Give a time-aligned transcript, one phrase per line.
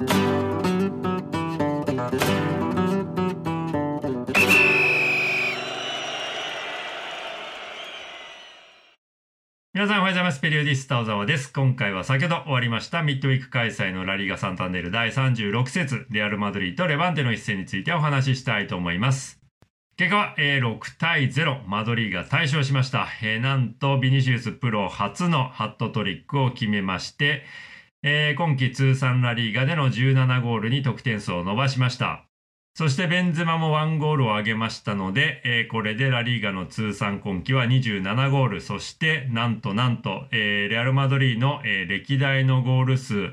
[0.00, 0.08] 皆
[9.86, 10.40] さんおはようございます。
[10.40, 11.52] ペリオディスタ小沢です。
[11.52, 19.38] 今回は先ほど終わりましたミッドウィーク開催のラリーガサンタンデル第36節レアル・マドリーとレバンテの一戦についてお話ししたいと思います。
[19.98, 23.06] 結果は、えー、6対0、マドリーが大勝しました。
[23.42, 27.44] なんとビニシウスプロ初のハットトリックを決めまして、
[28.02, 32.24] えー、今季通算ラリーガでの17ゴールに得点数を伸ばしました。
[32.74, 43.32] そしてベンゼマも1ゴールを挙げましたので、えー、これでラリーガの通算今季は27ゴール、そしてなんとなんと、えー、レアル・マドリーの、えー、歴代のゴール数、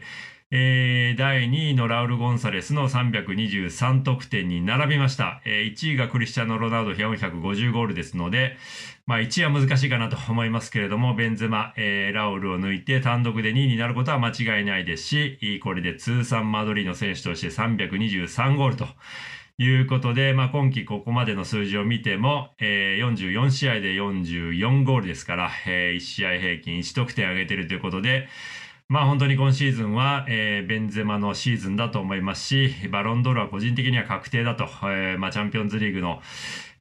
[0.49, 5.41] えー、第2位のラウル・ゴンサレスの323得点に並びました。
[5.43, 8.55] えー、1位がクリスチャーノ・ロナウド450ゴールですので、
[9.05, 18.87] まあ、1位は難しいかなと思いますけれども、ベンゼマ、えー、ラウルを抜いて単独で2位になることは間違いないですし、これで通算マドリーの選手として323ゴールと。
[19.59, 28.27] いうことで、まあ、今季ここまでの数字を見ても、えー、44試合で44ゴールですから、えー、1試合平均1得点上げているということで、
[28.89, 36.21] まあ本当に今シーズンは、えー、ベンゼマのシーズンだと思いますし、バロンドールは個人的には確定だと、えー、まあチャンピオンズリーグの、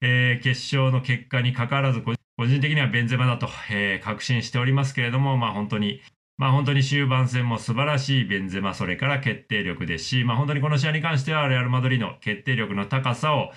[0.01, 2.15] えー、決勝の結果にかかわらず、個
[2.47, 6.01] 人的にはベンゼマだと、え、確信しておりますけれども、まあ本当に
[6.39, 13.53] まあ本当に終盤戦も素晴らしいベンゼマ、それから決定力ですし、まあ本当にこの試合に関しては、レアル・マドリーの決定力の高さを、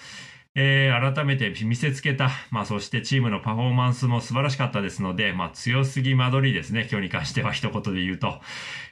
[0.61, 8.41] えー、改めて見せつけた、まあそしてチームのパフォーマンスも素晴らしかったですので、まあ強すぎマドリーですね、今日に関しては一言で言うと。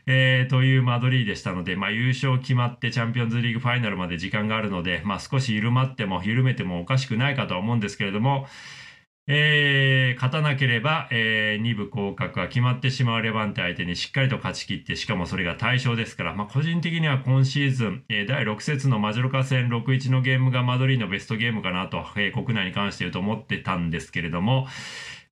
[0.06, 8.48] えー、というマドリーでしたので、まあ優勝決まってチャンピオンズリーグファイナルまで時間があるので、まあ少し緩まっても緩めてもおかしくないかとは思うんですけれども、
[9.30, 24.68] えー、勝たなければ、えー、2部降格が決まってしまうレバンテ相手にしっかりと勝ち切って、しかもそれが対象ですから、まあ、個人的には今シーズン、えー、第6節のマジョルカ戦6-1のゲームがマドリーのベストゲームかなと、えー、国内に関して言うと思ってたんですけれども、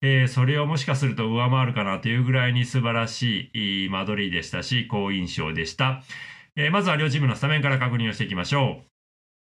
[0.01, 6.03] えー、それをもしかすると上回るかなというぐらいに素晴らしいマドリーでしたし、好印象でした。
[6.57, 8.94] えー、まずは両チームのスタメンから確認をしていきましょう。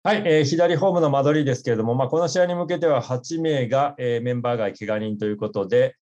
[0.08, 5.98] はい、えー、左ホームのマドリーですけれども、まあ、この試合に向けては8名が、えー、メンバー外、怪我人ということで、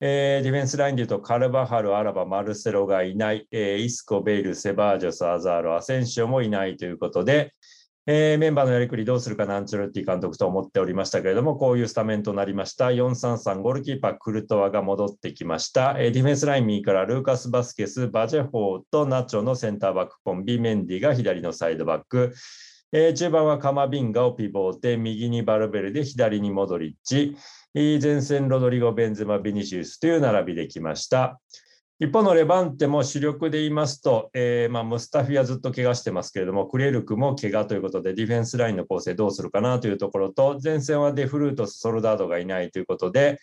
[0.00, 7.52] えー、ディフェンスラインでいうと、カルバハル、アラバ、マルセロがいない、えー、イスコ、ベイル、セバージョス、アザール、アセンシオもいないということで、
[8.06, 12.86] えー、メンバーのやりくりどうするかなアンチェロッティ監督と思っておりましたけれども、こういうスタメンとなりました。
[12.86, 15.96] 4-3-3、ゴールキーパー、クルトワが戻ってきました。
[15.98, 22.32] えー、ディフェンスライン右からルーカス・バスケス、バジェホーとナチョのセンターバックコンビ、メンディが左のサイドバック、
[22.92, 27.36] えー、中盤はカマビンガをピボーテ、右にバルベルデ、左にモドリッチ、
[27.72, 31.40] 前線ロドリゴ・ベンゼマ・ビニシウスという並びできました。
[32.00, 43.38] 一方のレバンテも主力で言いますと、えーまあ、ムスタフィはずっと怪我してますけれども、クレルクも怪我ということで、ディフェンスラインの構成どうするかなというところと、前線はデ・フルートス、ソルダードがいないということで、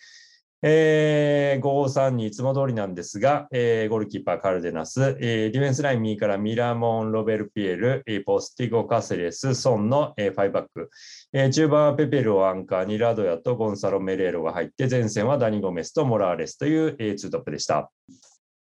[0.62, 10.90] えー、5-3にいつも通りなんですが、えー、ゴールキーパーカルデナス、えー、ディフェンスライン右からミラモン、ロベルピエル、ポスティゴ・カセレス、ソンの、えー、5バック、
[11.32, 17.90] えー、中盤はペペルをアンカーにラドヤとゴンサロ・メレーロが入って、前線はダニ・ゴメスとモラーレスという、えー、2トップでした。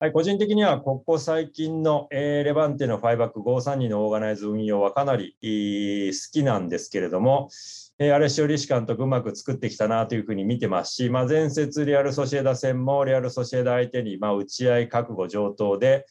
[0.02, 7.50] はい、個人的にはここ最近の、えー、レバンテの5バック532のオーガナイズ運用はかなり好きなんですけれども、
[7.98, 16.06] えー、アレシオ・リシ監督うまく作ってきたなというふうに見てますし、まあ、前節レアル・ソシエダ戦もレアル・ソシエダ相手に、まあ、打ち合い覚悟上等で、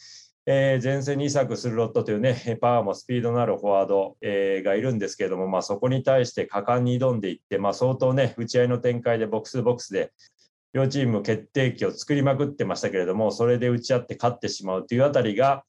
[0.44, 10.12] えー、前線にイサク・スルロットというね、パワーもスピードのあるフォワード、えー、がいるんですけれども、まあ、そこに対して果敢に挑んでいって、まあ、相当ね、打ち合いの展開でボックスボックスで
[10.72, 15.64] 両チーム決定機を作りまくってましたけれども、それで打ち合って勝ってしまうというあたりが、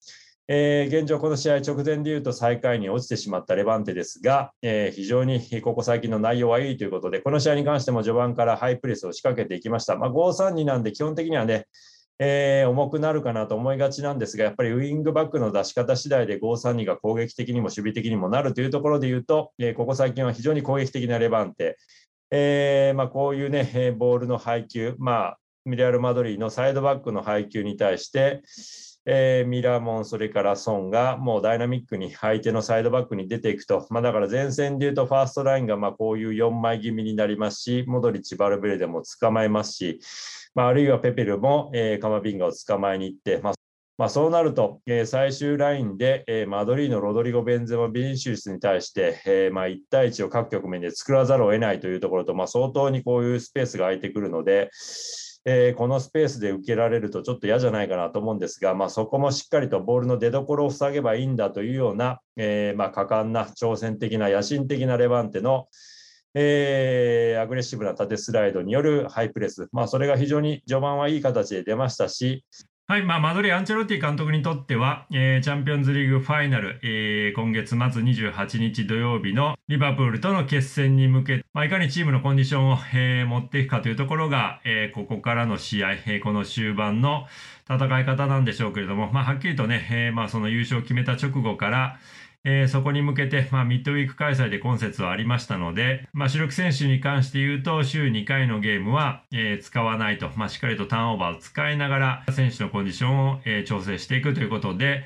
[0.51, 9.95] えー、現状、この試合直前でいうと最下位に落ちてしまったレバンテですが、えー、非常にここ最近の内容はいいということで、この試合に関しても序盤からハイプレスを仕掛けていきました。
[9.95, 11.67] まあ、5-3-2なんで基本的にはね、
[12.17, 21.77] えー、重くなるかなと思いがちなんですが、やっぱりウイングバックの出し方次第で5-3-2が攻撃的にも守備的にもなるというところで言うと、えー、ここ最近は非常に攻撃的なレバンテ、
[22.31, 28.43] えーまあ、こういうね、ボールの配球、まあ、ミレアル・マドリーのサイドバックの配球に対して、
[29.05, 39.99] えー、ミラーモン、それからソンがもうダイナミックに相手のサイドバックに出ていくと、まあ、だから前線でいうとファーストラインがまあこういう4枚気味になりますし、モドリッチ、バルベルデも捕まえますし、
[40.53, 43.53] まあ、あるいはペペルも、えー、カマビンガを捕まえに行って、ま
[43.99, 54.71] まあ、そうなると、えー、最終ラインで、えー、マドリーのロドリゴ・ベンゼマ・ビニシウスに対して、えーまあ、1対1を各局面で作らざるを得ないというところと、まあ、相当にこういうスペースが空いてくるので、
[55.43, 65.67] え、このスペースで受けられるとちょっと嫌じゃないかなと思うんですが、まあ、そこもしっかりとボールの出どころを塞げばいいんだというような、え、まあ、果敢な挑戦的な野心的なレバンテの、
[66.35, 72.45] えー、アグレッシブな縦スライドによるハイプレス、まあ、それが非常に序盤はいい形で出ましたし、
[72.89, 87.27] はい、まあ、マドリー・アンチェロッティ監督にとっては、えー、チャンピオンズリーグファイナル、えー、今月末28日土曜日のリバプールとの決戦に向け、まあ、いかにチームのコンディションを、えー、持っていくかというところが、えここからの試合、えこの終盤の
[87.69, 91.99] 戦い方なんでしょうけれども、まあ、はっきりとね、えまあ、その優勝を決めた直後から、
[92.45, 105.03] えー、そこに向けて、まあ、ミッドウィーク開催で今節はありましたので、まあ、主力選手に関して言うと、週2回のゲームは、えー、使わないと、まあ、しっかりとターンオーバーを使いながら、選手のコンディションを、えー、調整していくということで、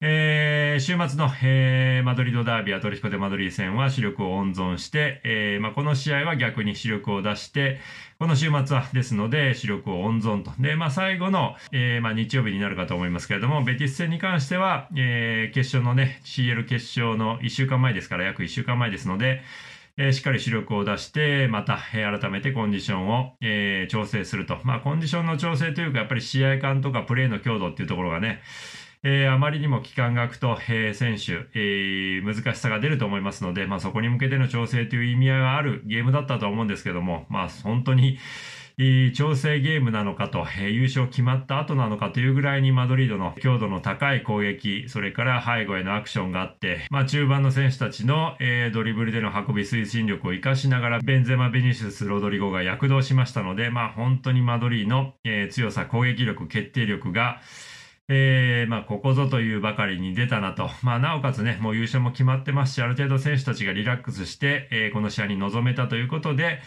[0.00, 7.80] えー、週末の、えー、マドリードダービーアトレティコでマドリー戦は主力を温存して、えーまあ、この試合は逆に主力を出して、
[8.20, 10.52] この週末はですので主力を温存と。
[10.60, 19.42] で、まあ、最後の、えーまあ、日曜日になるかと思いますけれども、ベティス戦に関しては、えー、決勝のね、CL 決勝の1週間前ですから、約1週間前ですので、
[19.96, 24.58] えー、しっかり主力を出して、また、えー、改めてコンディションを、えー、調整すると。
[24.62, 28.42] まあ、コンディションの調整というか、やっぱり試合感とかプレーの強度っていうところがね、
[29.02, 38.18] えー、あまりにも期間が空くと、えー、選手、えー、難しさが出ると思いますので、まあ、そこに向けての調整という意味合いがあるゲームだったと思うんですけども、まあ、本当に、
[39.16, 57.40] 調整ゲームなのかと、えー、優勝決まった後なのかというぐらいにマドリードの強度の高い攻撃、それから背後へのアクションがあって、まあ中盤の選手たちの、えー、ドリブルでの運び推進力を活かしながら、ベンゼマ・ベニシウス・ロドリゴが躍動しましたので、まあ本当にマドリーの、えー、強さ、攻撃力、決定力が、
[58.10, 60.70] えー、まあ、ここぞというばかりに出たなと。
[60.82, 66.60] まあ、なおかつね、もう優勝も決まってますし、ある程度選手たちがリラックスして、えー、この試合に臨めたということで、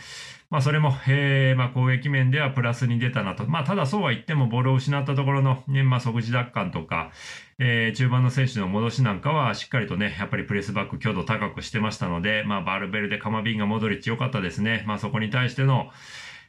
[0.51, 3.47] まあ、それも、えー、まあ、攻撃面ではプラスに出たなと。
[3.47, 7.11] まあ、ただそうは言っても、ボールを失ったところの、ね、まあ、即時奪還とか、
[7.57, 14.83] えー、中盤の選手の戻しなんかは、しっかりとね、やっぱりプレスバック強度高くしてましたので、まあ、バルベルデ、カマビンガ、モドリッチ良かったですね。
[14.85, 15.89] まあ、そこに対しての、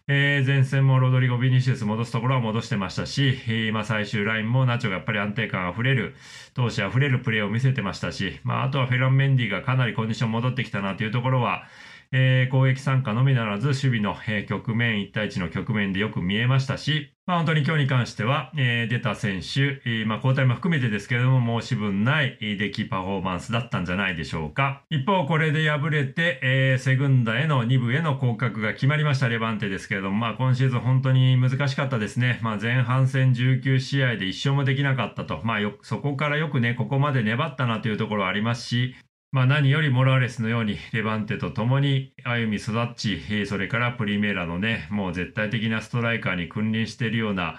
[0.08, 6.16] えー、前線もロドリゴ・ビニシウス戻すところは戻してましたし、えー、まあ、最終ラインもナチョがやっぱり安定感あふれる、
[6.54, 11.62] 闘志あふれるプレーを見せてましたし、まあ、あとはフェラン・メンディがかなりコンディション戻ってきたなというところは、
[12.12, 24.82] えー、攻撃参加のみならず、守備の、えー、局面、1対1の局面でよく見えましたし、まあ、本当に今日に関しては、えー、出た選手、えー、まあ、交代も含めてですけれども、申し分ない出来パフォーマンスだったんじゃないでしょうか。
[24.90, 32.40] 一方、これで敗れて、えー、セグンダへの2部への降格が決まりましたレバンテですけれども、まあ、今シーズン本当に難しかったですね。
[32.42, 35.40] まあ、前半戦19試合で1勝もできなかったと。
[35.44, 38.96] まあ、よ、そこからよくね、ここまで粘ったなというところはありますし、
[39.32, 47.56] まあ何よりモラレスのようにレバンテと共に歩み育ち、それからプリメーラのね、もう絶対的なストライカーに君臨しているような、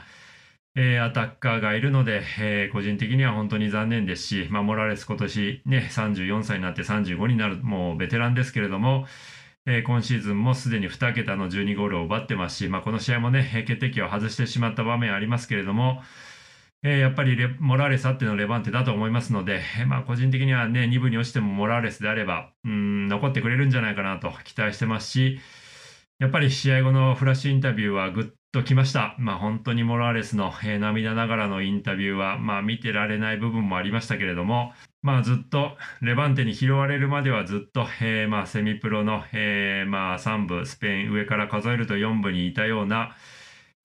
[0.75, 9.07] え、アタッカーがいるので、えー、個人的には本当に残念ですし、まあ、モラレス今年ね、34歳になって35になる、もうベテランですけれども、
[9.65, 16.03] えー、今シーズンもすでに2桁の12ゴールを奪ってますし、まあ、この試合もね、決定機を外してしまった場面ありますけれども、
[16.89, 25.39] やっぱりモラーレスあってのレバンテだと思いますので、 まあ個人的にはね、2部に落ちてもモラーレスであれば、うん、残ってくれるんじゃないかなと期待してますし、
[26.19, 29.15] やっぱり試合後のフラッシュインタビューはぐっときました。
[29.17, 43.15] まあ本当にモラーレスの、えー、涙ながらのインタビューは、まあ見てられない部分もありましたけれども、まあずっとレバンテに拾われるまではずっと、えー、まあセミプロの、えー、まあ3部、スペイン上から数えると4部にいたような、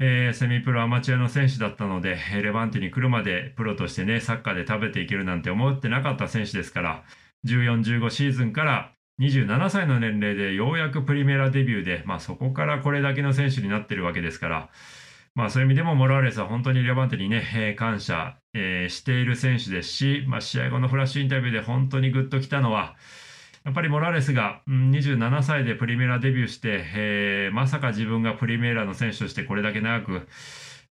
[0.00, 7.02] えー、セミプロアマチュアの選手だったので、レバンテに来るまでプロとしてね、サッカーで食べていけるなんて思ってなかった選手ですから、
[7.44, 14.70] 14、15シーズンから27歳の年齢でようやくプリメラデビューで、まあそこからこれだけの選手になってるわけですから、
[15.34, 22.94] まあそういう意味でもモラーレスは本当にレバンテにね、えー、感謝、えー、している選手ですし、まあ試合後のフラッシュインタビューで本当にグッときたのは、
[23.64, 30.28] やっぱりモラレスが27歳でプリメラデビューして、えー、まさか自分がプリメラの選手としてこれだけ長く、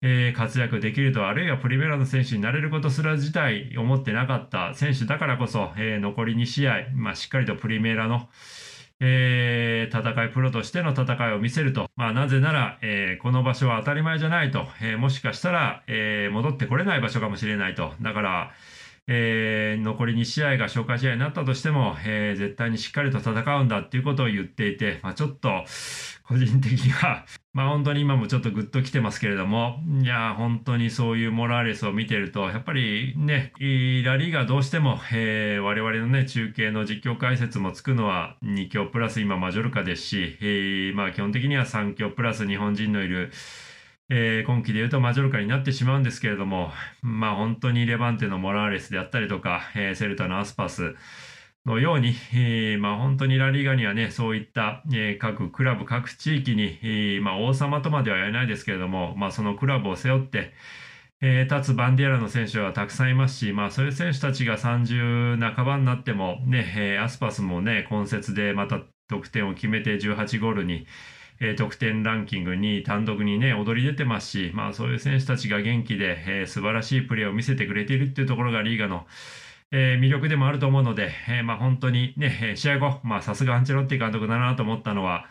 [0.02, 8.30] えー、活躍できると、あるいはプリメラの選手になれることすら自体思ってなかった選手だからこそ、えー、残り2試合、まあ、しっかりとプリメラの、
[9.00, 11.90] えー、戦い、プロとしての戦いを見せると。
[11.96, 14.68] まあ、なぜなら、えー、この場所は当たり前じゃないと。
[14.82, 17.94] えー、もしかしたら、え戻ってこれない場所かもしれないと。
[18.02, 18.52] だから、
[19.10, 25.50] えー、残り2試合が消化試合になったとしても、えー、絶対にしっかりと戦うんだっていうことを言っていて、まあ、ちょっと
[26.28, 43.32] 個人的には、 まあ本当に今もちょっとグッと来てますけれども、いや、本当にそういうモラーレスを見てると、やっぱりね、ラリーがどうしても、えー、我々のね、中継の実況解説もつくのは2強プラス今マジョルカですし、えー、まあ基本的には3強プラス日本人のいる
[44.10, 46.72] えー、今季で言うとマジョルカになってしまうんですけれども、
[47.02, 50.96] まあ本当にレバンテのモラーレスであったりとか、えー、セルタのアスパス
[51.66, 60.54] のように、えー、まあ本当にラリーガにはね、そういった、え、各クラブ、各地域に、え、まあ王様とまでは言えないですけれども、まあそのクラブを背負って、
[61.20, 70.88] え、立つバンディアラの選手はたくさんいますし、まあそういう選手たちが30半ばになってもね、え、アスパスもね、今節でまた得点を決めて18ゴールに、
[71.39, 79.06] えー、得点ランキングに単独にね、躍り出てますし、まあそういう選手たちが元気で、えー、素晴らしいプレーを見せてくれているっていうところがリーガの、
[79.72, 85.25] えー、魅力でもあると思うので、えー、まあ本当にね、試合後、まあさすがアンチェロッティ監督だなと思ったのは、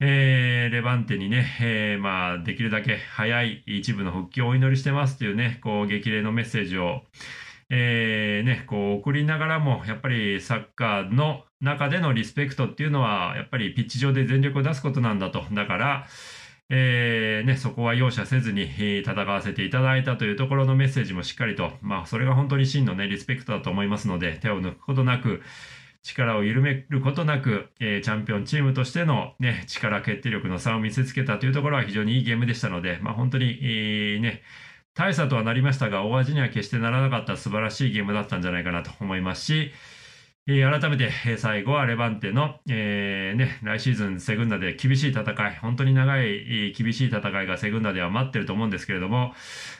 [0.00, 7.02] えー、レバンテにね、えー、まあできるだけ早い一部の復帰をお祈りしてますというね、こう激励のメッセージを、
[7.70, 15.44] えー、ね、こう送りながらも、やっぱりサッカーの中でのリスペクトっていうのは、やっぱりピッチ上で全力を出すことなんだと。
[15.52, 16.06] だから、
[16.70, 18.66] えー、ね、そこは容赦せずに
[19.02, 25.42] 戦わせていただいたというところのメッセージもしっかりと、まあ、それが本当に真のね、リスペクトだと思いますので、手を抜くことなく、
[26.02, 34.42] 力を緩めることなく、えー、チャンピオンチームとしての、ね、力決定力の差を見せつけたというところは非常にいいゲームでしたので、まあ、本当に、えー、ね、
[34.94, 39.72] 大差とはなりましたが、大味には決してならなかった素晴らしいゲームだったんじゃないかなと思いますし、
[40.46, 49.32] えー、改めて、え、最後はレバンテの、えー、ね、来シーズンセグンダで厳しい戦い、本当に長い厳しい戦いがセグンダでは待ってると思うんですけれども、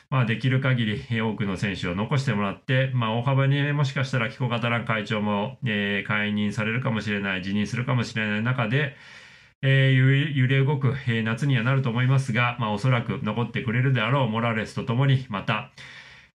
[0.08, 8.96] まあ、できる限り多くの選手を残してもらって、まあ、大幅に、もしかしたらキコカタラン会長も、えー、解任されるかもしれない、辞任するかもしれない中で、
[9.66, 15.72] えー、揺れ動く、えー、夏にはなると思いますが、まあ、おそらく残ってくれるであろうモラレスとともに、また、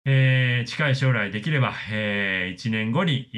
[0.05, 3.29] えー、近い将来できれば、え、1年後に、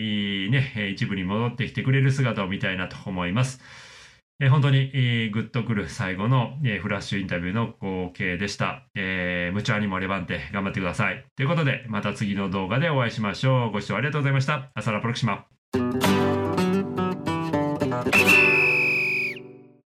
[0.53, 3.63] ね、一部に戻ってきてくれる姿を見たいなと思います。
[4.41, 8.83] え、本当に、えー、グッとくる最後の、え、フラッシュインタビューの光景でした。
[8.95, 11.25] えー、無茶にもレバンテ頑張ってください。
[11.35, 13.71] ということで、また次の動画でお会いしましょう。
[13.73, 14.71] ご視聴ありがとうございました。
[14.75, 15.47] アサラプロクシマ。